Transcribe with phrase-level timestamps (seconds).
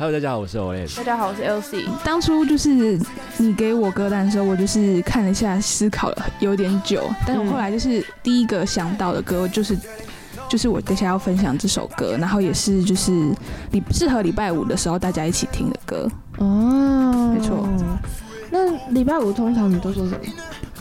[0.00, 0.96] Hello，大家好，我是 Olay。
[0.96, 1.84] 大家好，我是 LC。
[2.04, 2.96] 当初就是
[3.36, 9.76] 你给我歌单的时候，我就是看了一下，思考了有点久，但是我后来就是第一个想到的歌就是
[10.48, 13.10] 就是我等下要分享这首歌，然后也是就是
[13.72, 16.08] 礼适合礼拜五的时候大家一起听的歌。
[16.38, 17.68] 哦，没错。
[18.50, 20.18] 那礼拜五通常你都做什么？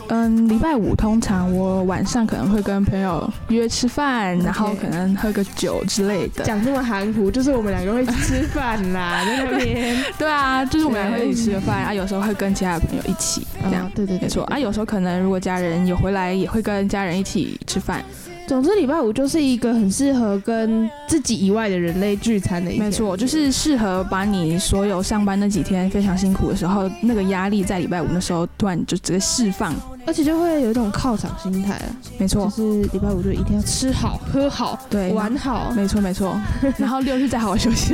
[0.10, 6.44] 嗯，礼拜五通常我晚上可能会跟朋友约吃饭，然后可能喝个酒之类的。
[6.44, 9.98] 讲这么含糊，就是我们两个会吃饭啦，在那边。
[10.18, 13.92] 对啊，就是我们两个一起吃个饭啊，有时候会跟其他的朋友一起这样。
[13.94, 18.04] 对对，没错啊，有时候可能如果家人有回来，也会跟家人一起吃饭。
[18.48, 22.86] 总之，礼拜五就是一个很适合跟自己以外的人类聚餐的一天。
[22.86, 29.76] 没错，就是适合把你所有上班那几天非常辛苦的时候，那个压力在礼拜五的时候突然就直接释放。
[30.08, 31.86] 而且就会有一种犒赏心态啊，
[32.18, 36.40] 没错，就是礼拜五就一定要吃好、喝好、对，玩好，没错没错。
[36.78, 37.94] 然后六日再好好休息，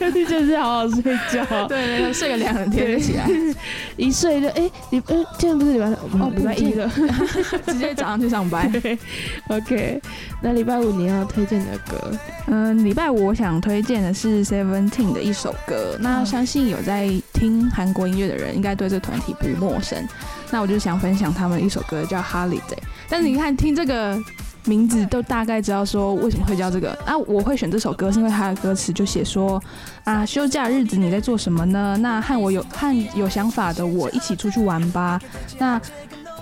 [0.00, 3.28] 六日就是好好睡觉，对，睡个两天就起来，
[3.98, 6.72] 一睡就哎，礼拜，今天不是礼拜哦，礼拜一。
[6.72, 6.90] 了，
[7.66, 8.70] 直接早上去上班。
[9.48, 10.00] OK，
[10.42, 12.10] 那礼拜五你要推荐的歌，
[12.48, 19.96] 嗯，礼拜五我想推荐的是 Seventeen 的一首歌，那相信有在听韩国音乐的人，应该对这个团体不陌生。
[20.50, 22.60] 那我就想分享他们一首歌叫《Holiday》，
[23.08, 24.18] 但是你看听这个
[24.64, 26.96] 名字都大概知道说为什么会叫这个。
[27.06, 29.62] 那我会选这首歌是因为它的歌词就写说
[30.04, 31.96] 啊，休假日子你在做什么呢？
[32.00, 35.20] 那和我有和有想法的我一起出去玩吧。
[35.58, 35.80] 那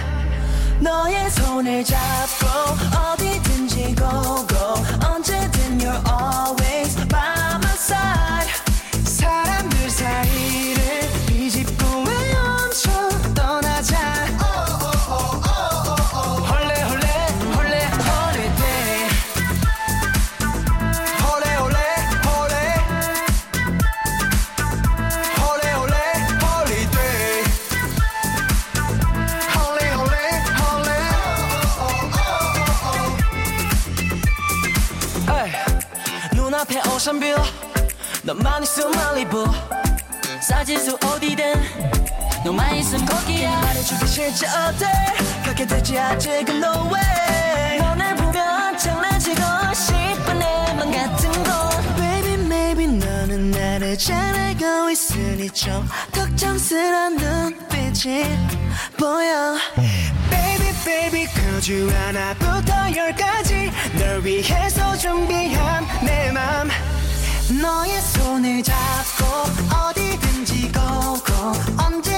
[0.81, 2.47] 너의 손을 잡고
[2.99, 4.75] 어디든지 go go.
[5.09, 6.62] 언제든 you're always
[36.63, 37.27] 앞에 오션뷰
[38.23, 39.45] 너만 있으면 말리부
[40.41, 41.55] 싸질 수 어디든.
[42.45, 43.61] 너만 있으면 거기야.
[43.61, 44.87] 말해주기 싫지 어때?
[45.43, 47.79] 그렇게 되지 아직은 no way.
[47.81, 49.41] 너를 보면 장난치고
[49.75, 51.71] 싶은 내맘 같은 거.
[51.97, 58.25] Baby maybe 너는 나를 잘 알고 있으니 좀 걱정스런 눈빛이
[58.97, 59.57] 보여
[60.85, 63.71] Baby 그주 하나부터 열까지.
[63.99, 66.69] 널 위해서 준비한 내 맘.
[67.61, 69.25] 너의 손을 잡고
[69.77, 71.53] 어디든지 go go.
[71.85, 72.12] 언제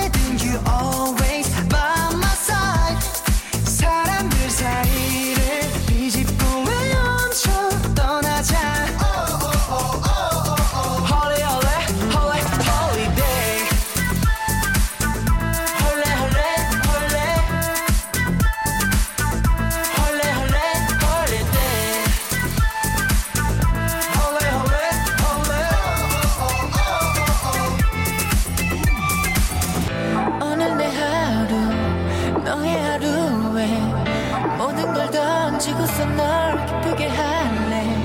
[35.54, 37.96] 던지고서 널 기쁘게 하네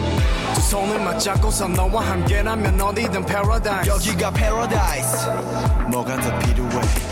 [0.53, 5.29] 두 손을 맞잡고서 너와 함께라면 어디든 패러다이스 여기가 패러다이스
[5.89, 7.08] 뭐가 더 필요해?